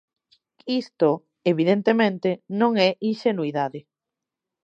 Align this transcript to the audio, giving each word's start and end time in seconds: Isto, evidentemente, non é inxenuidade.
Isto, 0.83 1.09
evidentemente, 1.51 2.29
non 2.59 2.71
é 2.87 2.89
inxenuidade. 3.11 3.79